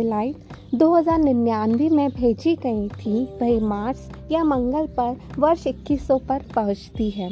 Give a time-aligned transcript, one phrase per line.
[0.00, 7.10] Satellite 2099 में भेजी गई थी। वही मार्स या मंगल पर वर्ष 2100 पर पहुँचती
[7.10, 7.28] है।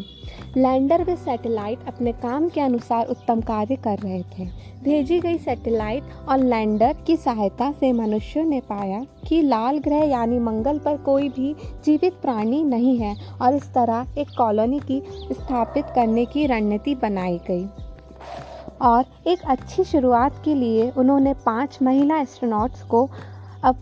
[0.57, 4.47] लैंडर व सैटेलाइट अपने काम के अनुसार उत्तम कार्य कर रहे थे।
[4.85, 10.39] भेजी गई सैटेलाइट और लैंडर की सहायता से मनुष्यों ने पाया कि लाल ग्रह यानी
[10.39, 11.55] मंगल पर कोई भी
[11.85, 17.41] जीवित प्राणी नहीं है और इस तरह एक कॉलोनी की स्थापित करने की रणनीति बनाई
[17.49, 17.67] गई।
[18.81, 23.09] और एक अच्छी शुरुआत के लिए उन्होंने पाँच महिला एस्ट्रोनॉट्स को
[23.65, 23.77] अब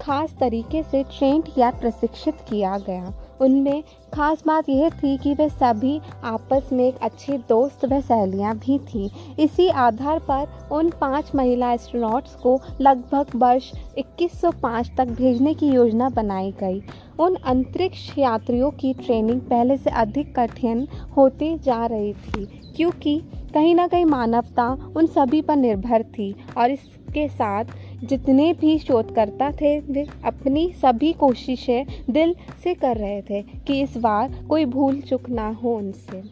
[0.00, 3.82] ख़ास तरीके से ट्रेंड या प्रशिक्षित किया गया। उनमें
[4.14, 8.78] खास बात यह थी कि वे सभी आपस में एक अच्छी दोस्त व सहेलियाँ भी
[8.84, 15.68] थीं। इसी आधार पर उन पाँच महिला एस्ट्रोनॉट्स को लगभग वर्ष 2105 तक भेजने की
[15.68, 16.82] योजना बनाई गई।
[17.20, 22.44] उन अंतरिक्ष यात्रियों की ट्रेनिंग पहले से अधिक कठिन होती जा रही थी,
[22.76, 23.20] क्योंकि
[23.54, 27.64] कहीं ना कहीं मानवता उन सभी पर निर्भर थी और इसके साथ
[28.04, 33.96] जितने भी शोधकर्ता थे, वे अपनी सभी कोशिशें दिल से कर रहे थे कि इस
[33.96, 36.22] बार कोई भूल चुक ना हो उनसे।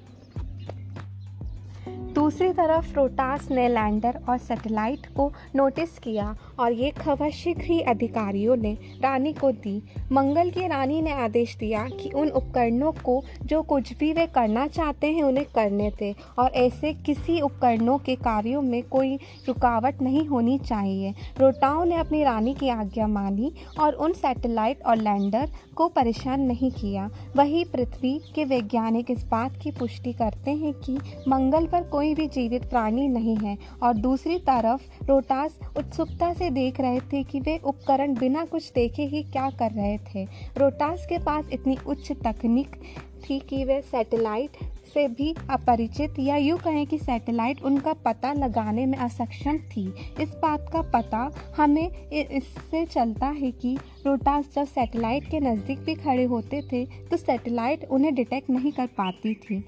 [2.27, 7.81] दूसरी तरफ़ रोटास ने लैंडर और सैटेलाइट को नोटिस किया और ये खबर शीघ्र ही
[7.81, 13.23] अधिकारियों ने रानी को दी। मंगल की रानी ने आदेश दिया कि उन उपकरणों को
[13.43, 18.17] जो कुछ भी वे करना चाहते हैं उन्हें करने थे और ऐसे किसी उपकरणों के
[18.17, 19.15] कार्यों में कोई
[19.49, 24.97] रुकावट नहीं होनी चाहिए। रोटाओं ने अपनी रानी की आज्ञा मानी और उन सैटेलाइट और
[24.97, 30.73] लैंडर को परेशान नहीं किया। वही पृथ्वी के वैज्ञानिक इस बात की पुष्टि करते हैं
[30.75, 36.51] कि मंगल पर कोई भी जीवित प्राणी नहीं है। और दूसरी तरफ़ रोटास उत्सुकता से
[36.53, 40.25] देख रहे थे कि वे उपकरण बिना कुछ देखे ही क्या कर रहे थे।
[40.59, 42.77] रोटास के पास इतनी उच्च तकनीक
[43.21, 48.85] थी कि वे सैटेलाइट से भी अपरिचित या यूँ कहें कि सैटेलाइट उनका पता लगाने
[48.87, 49.87] में असक्षम थी।
[50.21, 55.95] इस बात का पता हमें इससे चलता है कि रोटास जब सैटेलाइट के नज़दीक भी
[55.95, 59.65] खड़े होते थे तो सैटेलाइट उन्हें डिटेक्ट नहीं कर पाती थी।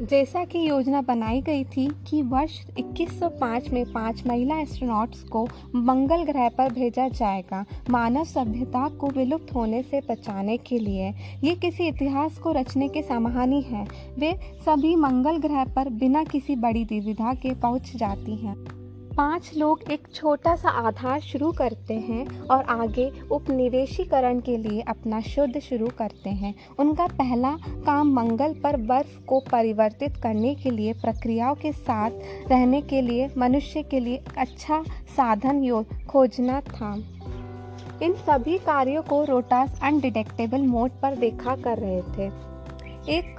[0.00, 6.24] जैसा कि योजना बनाई गई थी कि वर्ष 2105 में पाँच महिला एस्ट्रोनॉट्स को मंगल
[6.24, 11.14] ग्रह पर भेजा जाएगा, मानव सभ्यता को विलुप्त होने से बचाने के लिए।
[11.44, 13.86] ये किसी इतिहास को रचने के समाहानी है।
[14.18, 14.32] वे
[14.66, 18.75] सभी मंगल ग्रह पर बिना किसी बड़ी दुविधा के पहुँच जाती हैं।
[19.16, 25.20] पाँच लोग एक छोटा सा आधार शुरू करते हैं और आगे उपनिवेशीकरण के लिए अपना
[25.20, 27.50] शुद्ध शुरू करते हैं। उनका पहला
[27.86, 32.10] काम मंगल पर बर्फ़ को परिवर्तित करने के लिए, प्रक्रियाओं के साथ
[32.50, 34.82] रहने के लिए, मनुष्य के लिए अच्छा
[35.16, 36.94] साधन खोजना था।
[38.02, 42.26] इन सभी कार्यों को रोटास अनडिटेक्टेबल मोड पर देखा कर रहे थे।
[43.18, 43.36] एक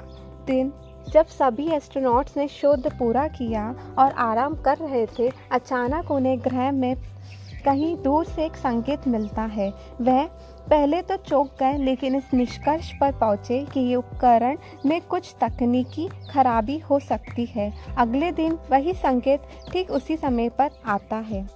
[0.48, 0.74] दिन
[1.08, 3.64] जब सभी एस्ट्रोनॉट्स ने शोध पूरा किया
[4.00, 6.96] और आराम कर रहे थे, अचानक उन्हें ग्रह में
[7.66, 9.70] कहीं दूर से एक संकेत मिलता है।
[10.02, 10.26] वह
[10.70, 16.08] पहले तो चौंक गए, लेकिन इस निष्कर्ष पर पहुँचे कि ये उपकरण में कुछ तकनीकी
[16.32, 21.48] खराबी हो सकती है। अगले दिन वही संकेत ठीक उसी समय पर आता है।